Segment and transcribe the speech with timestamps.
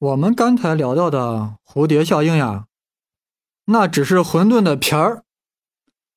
[0.00, 2.64] 我们刚才聊到的蝴蝶效应呀，
[3.66, 5.24] 那只是馄饨的皮儿。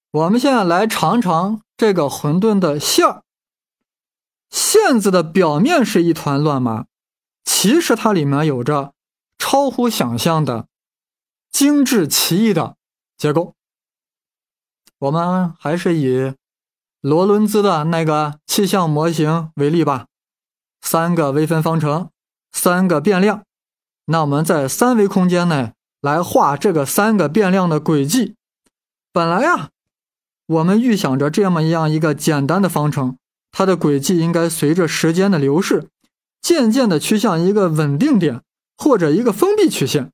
[0.10, 3.24] 我们现在来尝尝这个馄饨的馅儿。
[4.50, 6.86] 馅子的表面是一团乱麻，
[7.44, 8.94] 其实它里面有着
[9.38, 10.68] 超乎想象的
[11.52, 12.78] 精致奇异的
[13.18, 13.54] 结构。
[15.00, 16.34] 我们还是以
[17.02, 20.08] 罗伦兹的那个气象模型为例吧，
[20.80, 22.10] 三个微分方程，
[22.54, 23.44] 三个变量。
[24.06, 28.36] 那我们在三维空间内来画这个三个变量的轨迹。
[29.14, 29.70] 本来呀，
[30.48, 33.18] 我们预想着这么一样一个简单的方程，
[33.52, 35.88] 它的轨迹应该随着时间的流逝，
[36.42, 38.42] 渐渐的趋向一个稳定点
[38.78, 40.12] 或者一个封闭曲线。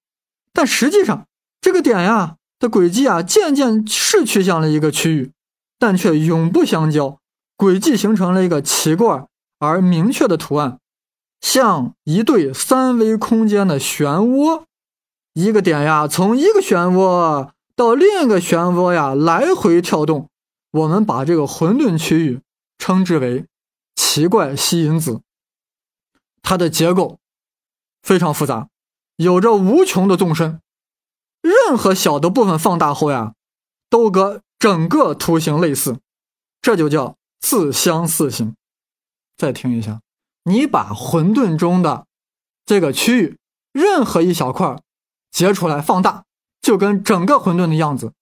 [0.54, 1.26] 但实际上，
[1.62, 5.32] 这个点呀的轨迹啊，渐渐是趋向了一个区域，
[5.80, 7.18] 但却永不相交，
[7.56, 9.26] 轨迹形成了一个奇怪
[9.58, 10.78] 而明确的图案。
[11.42, 14.64] 像一对三维空间的漩涡，
[15.34, 20.30] 一个点呀，从一个漩涡到另一个漩涡呀来回跳动。
[20.72, 22.42] 我们把这个混沌区域
[22.78, 23.46] 称之为
[23.96, 25.22] 奇怪吸引子。
[26.44, 27.18] 它的结构
[28.04, 28.70] 非常复杂，
[29.16, 30.62] 有着无穷的纵深，
[31.42, 33.34] 任何小的部分放大后呀，
[33.90, 35.98] 都和整个图形类似，
[36.62, 38.56] 这就叫自相似性。
[39.38, 40.02] 再听一下。
[40.50, 42.08] 你把混沌中的
[42.66, 43.38] 这个区域
[43.72, 44.82] 任何一小块
[45.30, 46.26] 截出来放大，
[46.60, 48.14] 就跟整个混沌的样子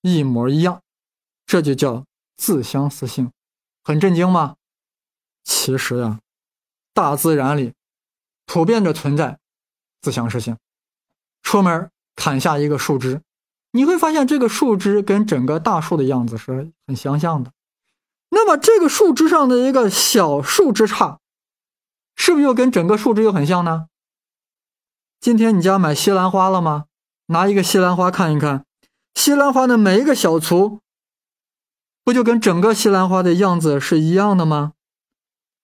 [0.00, 0.82] 一模一样，
[1.46, 2.04] 这就叫
[2.36, 3.30] 自相似性。
[3.84, 4.56] 很震惊吗？
[5.44, 6.18] 其实呀，
[6.92, 7.72] 大自然里
[8.46, 9.38] 普遍着存在
[10.02, 10.56] 自相似性。
[11.44, 13.22] 出门砍下一个树枝，
[13.70, 17.52] 你会发现这个树枝跟整个大树的样子是很相像的。
[18.30, 21.18] 那么这个树枝上的一个小树枝杈。
[22.16, 23.86] 是不是又跟整个树枝又很像呢？
[25.20, 26.86] 今天你家买西兰花了吗？
[27.26, 28.64] 拿一个西兰花看一看，
[29.14, 30.80] 西兰花的每一个小簇，
[32.04, 34.72] 不就跟整个西兰花的样子是一样的吗？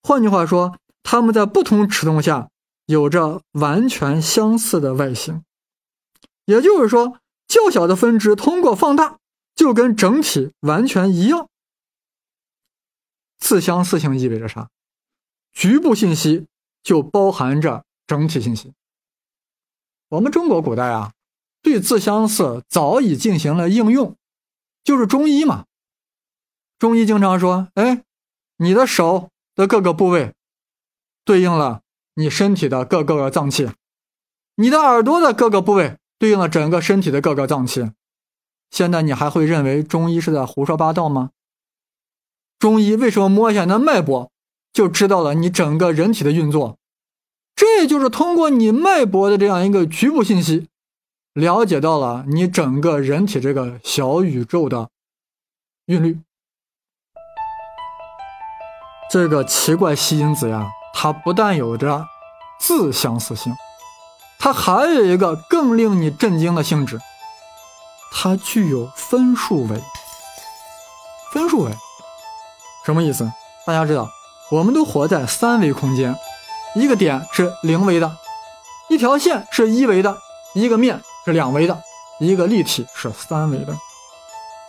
[0.03, 2.49] 换句话说，它们在不同尺度下
[2.87, 5.45] 有着完全相似的外形。
[6.45, 9.19] 也就是说，较小的分支通过放大，
[9.55, 11.49] 就跟整体完全一样。
[13.39, 14.69] 自相似性意味着啥？
[15.53, 16.47] 局部信息。
[16.85, 18.73] 就包含着整体信息。
[20.09, 21.13] 我们中国古代啊，
[21.63, 24.17] 对自相似早已进行了应用，
[24.83, 25.67] 就是中医嘛。
[26.81, 28.03] 中医经常说：“哎，
[28.57, 30.35] 你的手的各个部位，
[31.25, 31.83] 对应了
[32.17, 33.69] 你身体的各个脏器；
[34.57, 37.93] 你的耳朵的各个部位，对应了整个身体的各个脏器。”
[38.73, 41.31] 现在你还会认为中医是在胡说八道吗？
[42.59, 44.32] 中医为什么摸一下你的脉搏？
[44.73, 46.79] 就知道了你整个人体的运作，
[47.55, 50.69] 这就是通过你脉搏的这样一个局部信息，
[51.35, 54.89] 了解到了你整个人体这个小宇宙的
[55.87, 56.19] 韵律。
[59.11, 62.07] 这个奇怪吸引子呀，它不但有着
[62.59, 63.55] 自相似性，
[64.39, 66.99] 它还有一个更令你震惊的性质，
[68.11, 69.83] 它具有分数维。
[71.31, 71.73] 分数维
[72.87, 73.31] 什么意思？
[73.67, 74.09] 大家知道？
[74.53, 76.15] 我们都活在三维空间，
[76.75, 78.19] 一个点是零维的，
[78.91, 80.19] 一条线是一维的，
[80.53, 81.83] 一个面是两维的，
[82.21, 83.75] 一个立体是三维的。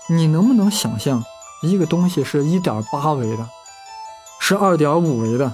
[0.07, 1.21] 你能不能想象
[1.61, 3.49] 一个东西是一点八维的，
[4.39, 5.51] 是二点五维的？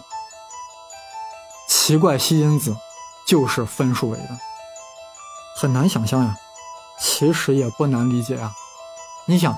[1.68, 2.78] 奇怪吸引子
[3.26, 4.38] 就是分数维的，
[5.56, 6.38] 很难想象呀。
[7.00, 8.54] 其实也不难理解啊。
[9.26, 9.58] 你想，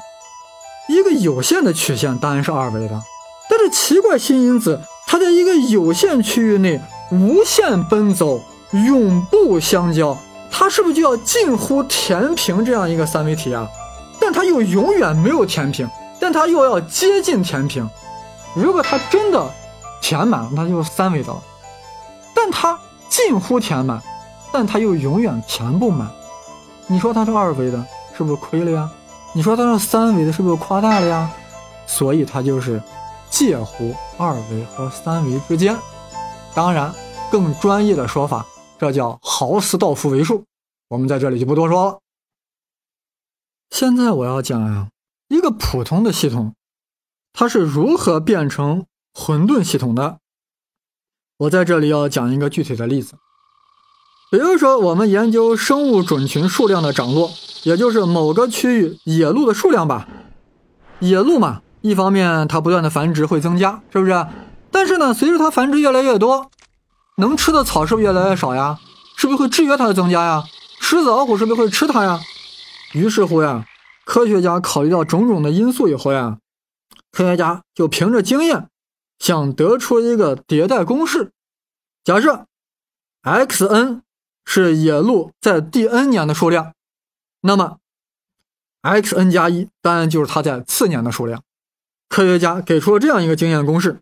[0.87, 3.03] 一个有限的曲线当然是二维的。
[3.61, 8.41] 这奇怪新因子，它在一个有限区域内无限奔走，
[8.88, 10.17] 永不相交，
[10.49, 13.69] 它是不是就要近乎填平这样一个三维体啊？
[14.19, 15.88] 但它又永远没有填平，
[16.19, 17.88] 但它又要接近填平。
[18.55, 19.47] 如果它真的
[20.01, 21.39] 填满，那就是三维的了。
[22.33, 22.79] 但它
[23.09, 24.01] 近乎填满，
[24.52, 26.09] 但它又永远填不满。
[26.87, 27.85] 你说它是二维的，
[28.17, 28.90] 是不是亏了呀？
[29.34, 31.29] 你说它是三维的，是不是夸大了呀？
[31.85, 32.81] 所以它就是。
[33.31, 35.75] 介乎二维和三维之间，
[36.53, 36.93] 当然，
[37.31, 38.45] 更专业的说法，
[38.78, 40.43] 这叫豪斯道夫维数。
[40.89, 41.99] 我们在这里就不多说了。
[43.69, 44.89] 现在我要讲呀，
[45.29, 46.53] 一个普通的系统，
[47.31, 50.19] 它是如何变成混沌系统的。
[51.37, 53.13] 我在这里要讲一个具体的例子，
[54.29, 57.31] 比如说，我们研究生物种群数量的涨落，
[57.63, 60.07] 也就是某个区域野鹿的数量吧，
[60.99, 61.61] 野鹿嘛。
[61.81, 64.28] 一方面，它不断的繁殖会增加，是不是？
[64.72, 66.49] 但是呢，随着它繁殖越来越多，
[67.17, 68.79] 能吃的草是不是越来越少呀？
[69.17, 70.43] 是不是会制约它的增加呀？
[70.79, 72.19] 狮子老虎是不是会吃它呀？
[72.93, 73.66] 于是乎呀，
[74.05, 76.37] 科学家考虑到种种的因素以后呀，
[77.11, 78.67] 科学家就凭着经验，
[79.19, 81.31] 想得出一个迭代公式。
[82.03, 82.45] 假设
[83.23, 84.01] xn
[84.45, 86.73] 是野鹿在第 n 年的数量，
[87.41, 87.77] 那么
[88.81, 91.43] xn 加一当然就是它在次年的数量。
[92.11, 94.02] 科学家给出了这样一个经验公式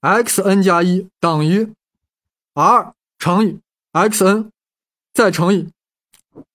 [0.00, 1.72] ：xn 加一等于
[2.52, 3.60] r 乘以
[3.92, 4.48] xn
[5.14, 5.68] 再乘以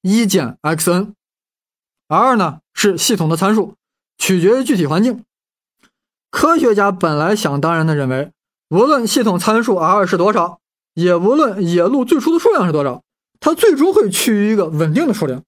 [0.01, 3.75] 一减 xn，r 呢是系统的参数，
[4.18, 5.24] 取决于具体环境。
[6.30, 8.33] 科学家本来想当然的认为，
[8.68, 10.59] 无论系统参数 r 是多少，
[10.95, 13.01] 也无论野鹿最初的数量是多少，
[13.39, 15.41] 它最终会趋于一个稳定的数量。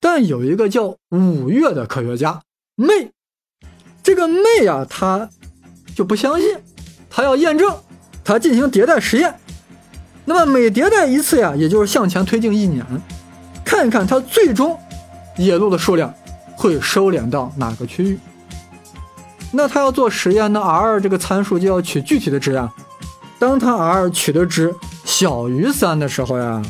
[0.00, 2.42] 但有一个叫五月的科学家
[2.74, 3.12] 妹，
[4.08, 5.28] 这个妹呀，他
[5.94, 6.56] 就不相信，
[7.10, 7.76] 他要验证，
[8.24, 9.34] 他进行迭代实验。
[10.24, 12.82] 那么每迭代一次呀，也就是向前推进一年，
[13.62, 14.74] 看一看它最终
[15.36, 16.14] 野鹿的数量
[16.56, 18.18] 会收敛到哪个区域。
[19.52, 22.72] 那他要做实验，那 r 这个参数就要取具体的值呀。
[23.38, 24.74] 当他 r 取的值
[25.04, 26.62] 小于三的时候呀，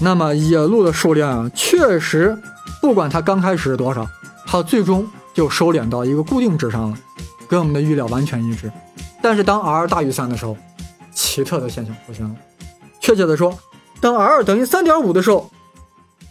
[0.00, 2.36] 那么野鹿的数量啊，确实
[2.82, 4.04] 不管它刚开始是多少，
[4.48, 6.98] 它最终就收敛到一个固定值上了，
[7.48, 8.70] 跟我们的预料完全一致。
[9.22, 10.56] 但是当 r 大于三的时候，
[11.12, 12.34] 奇特的现象出现了。
[13.00, 13.58] 确切的说，
[14.00, 15.50] 当 r 等于三点五的时候，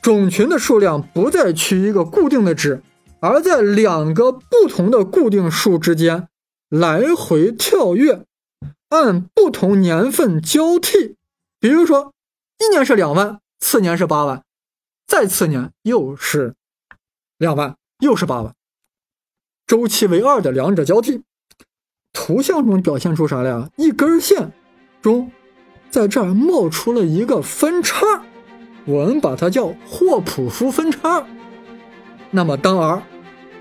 [0.01, 2.81] 种群的数量不再趋于一个固定的值，
[3.19, 6.28] 而在两个不同的固定数之间
[6.69, 8.25] 来回跳跃，
[8.90, 11.16] 按不同年份交替。
[11.60, 12.13] 比如说，
[12.60, 14.44] 一年是两万，次年是八万，
[15.06, 16.56] 再次年又是
[17.38, 18.56] 两万，又是八万，
[19.69, 21.21] 周期为二的两者交替。
[22.12, 23.69] 图像中表现出啥了呀？
[23.75, 24.51] 一根线
[25.00, 25.30] 中。
[25.92, 28.04] 在这儿冒出了一个分叉，
[28.86, 31.24] 我们把它叫霍普夫分叉。
[32.31, 33.04] 那么当 r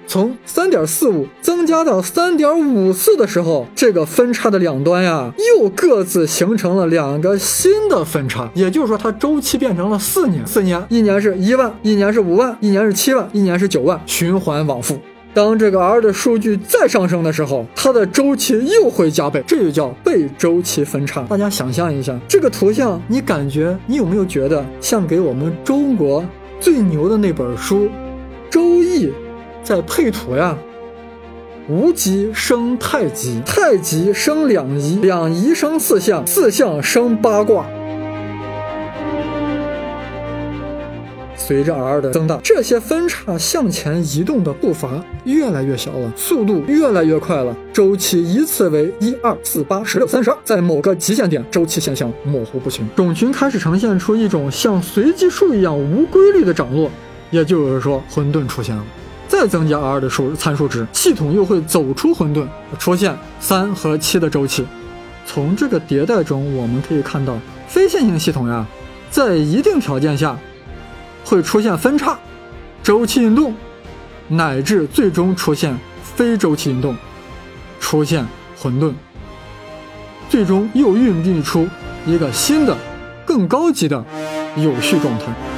[0.06, 8.50] 从三点四五增加到三点五四的时候，这个分叉的两端呀，又各自形成了两个新的分叉。
[8.55, 14.99] 也就是说，它周期变成了四年，四年，一年是一万，一年是五万，一年是七万，一年是九万，循环往复。
[15.34, 21.22] 当这个 r 的数据再上升的时候，它的周期又会加倍，这就叫倍周期分叉。
[21.28, 26.25] 大家想象一下这个图像，你感觉你有没有觉得像给我们中国
[26.58, 27.84] 最牛的那本书
[28.50, 29.06] 《周易》
[29.62, 30.56] 在配图呀？
[31.69, 37.66] 无极生太极，太极生两仪，两仪生四象，四象生八卦。
[41.48, 47.56] 随着 r 的增大，这些分叉向前移动的步伐越来越小了，速度越来越快了。
[47.72, 56.90] 周期依次为一二四八十六三十二，在某个极限点，周期现象模糊不清，种群开始呈现出一种像随机数一样无规律的涨落，
[57.30, 58.84] 也就是说混沌出现了。
[59.26, 62.46] 再增加 r 的数参数值，系统又会走出混沌，
[62.78, 64.66] 出现三和七的周期。
[65.24, 68.66] 从这个迭代中，我们可以看到非线性系统呀，
[69.10, 70.38] 在一定条件下。
[71.25, 72.19] 会出现分叉、
[72.82, 73.55] 周期运动，
[74.29, 76.97] 乃至最终出现非周期运动，
[77.81, 78.26] 出现
[78.59, 78.93] 混沌，
[80.29, 81.69] 最终又孕育出
[82.06, 82.76] 一个新的、
[83.25, 84.05] 更高级的
[84.56, 85.57] 有序状态。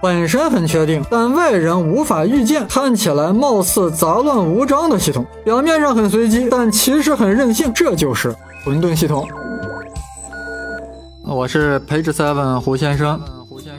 [0.00, 2.64] 本身很确定，但外人无法预见。
[2.68, 7.72] 看起来貌似杂乱无章的系统，表面上很随机，但其实很任性。
[7.74, 8.32] 这就是
[8.64, 9.28] 混沌系统。
[11.24, 13.20] 我是 Page Seven 胡先生，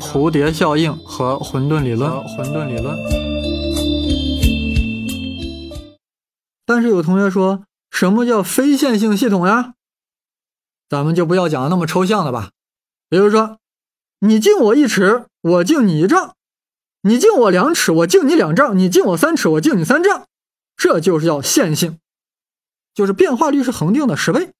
[0.01, 2.11] 蝴蝶效应和混沌理论。
[2.11, 2.93] 混沌理论。
[6.65, 9.73] 但是有同学说，什么叫非线性系统呀？
[10.89, 12.49] 咱们就不要讲那么抽象的吧。
[13.09, 13.55] 比如说。
[14.21, 16.33] 你敬我一尺，我敬你一丈；
[17.01, 20.27] 你敬我两尺，我敬你两丈；你敬我三尺，我敬你三丈。
[20.75, 21.99] 这就是叫线性，
[22.93, 24.51] 就是变化率是恒定的十倍。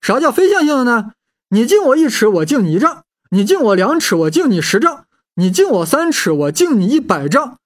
[0.00, 1.12] 啥叫非线性的呢？
[1.48, 7.56] 你敬我一尺，我敬你一丈；你敬我两尺，我敬你十丈；你敬我三尺，我敬你一百丈；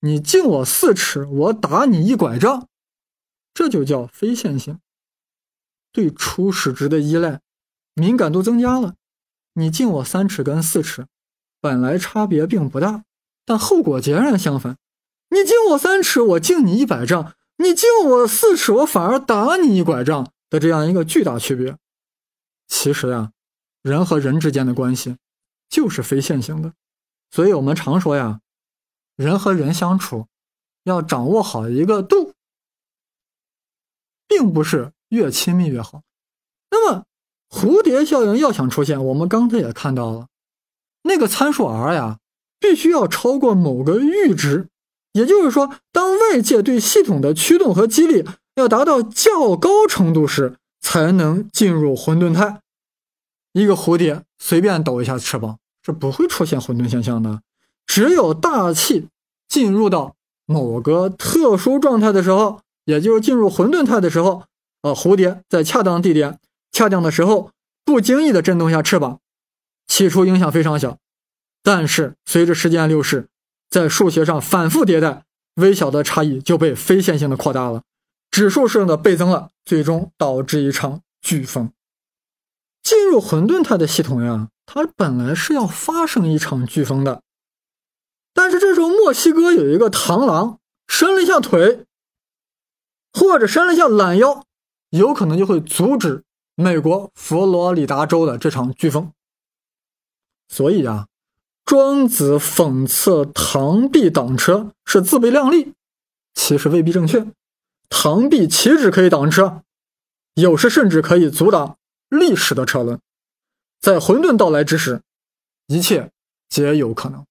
[0.00, 2.68] 你敬我四尺，我打你一拐杖。
[3.52, 4.78] 这就叫非线性，
[5.92, 7.40] 对初始值的依赖
[7.94, 8.94] 敏感度增加了。
[9.54, 11.06] 你敬我三尺跟四尺，
[11.62, 13.04] 本来差别并不大，
[13.46, 14.76] 但后果截然相反。
[15.30, 21.78] 你敬我三尺，我敬你一百丈；你敬我四尺，我反而打你一拐杖的这样一个巨大区别。
[22.66, 23.32] 其实呀，
[23.80, 25.16] 人和人之间的关系
[25.68, 26.74] 就是非线性的，
[27.30, 28.40] 所以我们常说呀，
[29.14, 30.26] 人和人相处
[30.82, 32.34] 要掌握好一个度，
[34.26, 36.02] 并不是越亲密越好。
[36.70, 37.04] 那么
[37.48, 40.28] 蝴蝶效应要想出现，我们刚才也看到了，
[41.02, 42.18] 那个参数 r 呀，
[42.60, 44.68] 必须要超过某个阈值，
[45.12, 52.60] 也就是说，当外界对系统的驱动和激励要达到较高程度时，才能进入混沌态。
[53.52, 57.42] 一个蝴蝶随便抖一下翅膀是不会出现混沌现象的，
[57.86, 59.08] 只有大气
[59.48, 60.14] 进入到
[60.46, 64.44] 某个特殊状态的时候，也就是进入混沌态的时候，
[64.82, 66.38] 呃，蝴蝶在恰当地点、
[66.70, 67.50] 恰当的时候，
[67.84, 69.18] 不经意的震动一下翅膀，
[69.92, 70.96] 起初影响非常小，
[71.62, 73.28] 但是随着时间流逝，
[73.68, 77.82] 在数学上反复迭代，微小的差异就被非线性的扩大了，
[78.30, 81.70] 指数式的倍增了，最终导致一场飓风。
[82.82, 87.20] 进入混沌态的系统呀，它本来是要发生一场飓风的，
[88.32, 90.58] 但是这时候墨西哥有一个螳螂
[90.88, 91.84] 伸了一下腿，
[93.12, 94.46] 或者伸了一下懒腰，
[94.88, 99.12] 有可能就会阻止美国佛罗里达州的这场飓风。
[100.48, 101.08] 所以啊，
[101.64, 105.72] 庄子讽刺螳臂挡车是自备量力，
[106.34, 107.26] 其实未必正确。
[107.88, 109.62] 螳臂岂止可以挡车，
[110.34, 111.78] 有时甚至可以阻挡。
[112.08, 113.00] 历史的车轮，
[113.80, 115.00] 在混沌到来之时，
[115.66, 116.10] 一切
[116.50, 117.24] 皆有可能。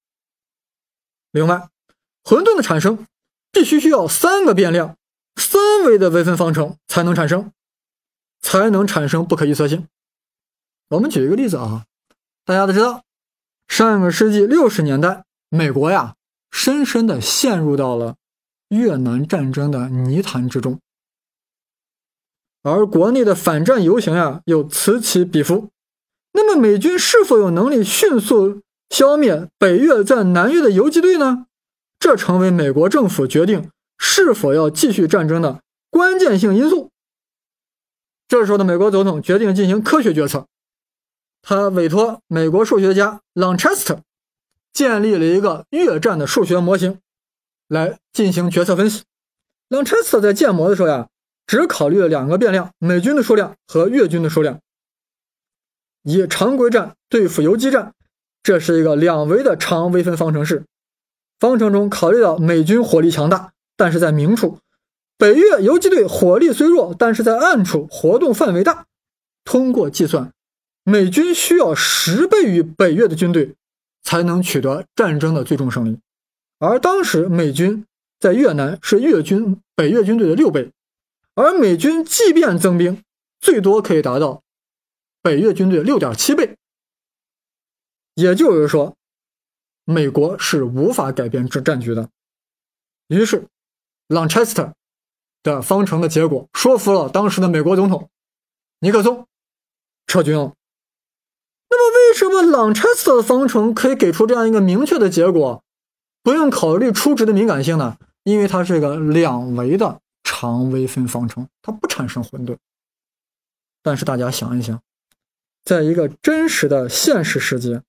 [1.31, 1.69] 另外，
[2.23, 3.05] 混沌的产生
[3.51, 4.97] 必须需要三个变量、
[5.35, 7.51] 三维的微分方程才能产生，
[8.41, 9.87] 才能产生不可预测性。
[10.89, 11.85] 我们举一个例子啊，
[12.43, 13.03] 大家都知道，
[13.67, 16.15] 上个世纪六十年代，美国呀，
[16.49, 18.15] 深深的陷入到了
[18.69, 20.79] 越南战争的泥潭之中。
[22.63, 25.69] 而国内的反战游行呀，又此起彼伏。
[26.33, 31.45] 那么，美军是否有能力迅速消灭北越在南越的游击队呢？
[31.99, 36.89] 这成为美国政府决定是否要继续战争的关键性因素。
[38.27, 40.47] 这时候的美国总统决定进行科学决策，
[41.41, 44.01] 他委托美国数学家朗彻斯特
[44.73, 46.99] 建立了一个越战的数学模型，
[47.67, 49.03] 来进行决策分析。
[49.69, 51.07] 朗彻斯特在建模的时候呀。
[51.47, 54.61] 只考虑了两个变量：美军的数量和越军的数量。
[56.03, 57.93] 以常规战对付游击战，
[58.41, 60.63] 这是一个两维的长微分方程式。
[61.39, 64.59] 方程中考虑到美军火力强大，但是在明处；
[65.17, 68.85] 北越游击队火力虽弱，但是在暗处活动范围大。
[69.43, 70.31] 通过计算，
[70.83, 73.55] 美军需要十倍于北越的军队
[74.01, 75.99] 才能取得战争的最终胜利。
[76.59, 77.85] 而当时美军
[78.19, 80.71] 在越南是越军北越军队的六倍。
[81.33, 83.03] 而美军即便增兵，
[83.39, 84.43] 最多可以达到
[85.21, 86.57] 北越军队六点七倍。
[88.15, 88.97] 也就是说，
[89.85, 92.09] 美国是无法改变这战局的。
[93.07, 93.47] 于是，
[94.07, 94.73] 朗彻斯特
[95.41, 98.09] 的方程的结果说服了当时的美国总统
[98.79, 99.25] 尼克松
[100.07, 100.53] 撤军了。
[102.11, 105.63] 为什么朗彻斯特的方程可以给出这样一个明确的结果，
[106.21, 107.95] 不用考虑初值的敏感性呢？
[108.23, 110.01] 因为它是一个两维的。
[110.23, 112.57] 常微分方程它不产生混沌，
[113.81, 114.81] 但是大家想一想，
[115.63, 117.83] 在一个真实的现实世界，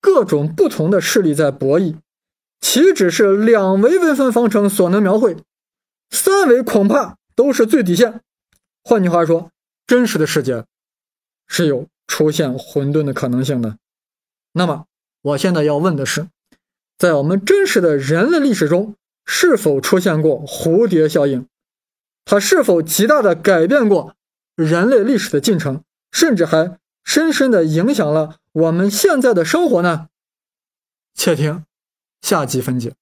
[0.00, 1.96] 各种不同的势力在博弈，
[2.60, 5.36] 岂止是两维微分方程所能描绘？
[6.10, 8.20] 三维恐怕都是最底线。
[8.84, 9.50] 换句话说，
[9.86, 10.64] 真实的世界
[11.46, 13.76] 是有出现混沌的可能性呢。
[14.50, 14.86] 那么，
[15.22, 16.26] 我现在要问的是，
[16.98, 21.46] 在我们真实的人类历史中，是否出现过蝴蝶效应？
[22.24, 24.16] 它是否极大的改变过
[24.56, 30.08] 人类历史的进程，甚至还深深的影响了我们现在的生活呢？
[31.14, 31.64] 且听
[32.22, 32.94] 下集分解。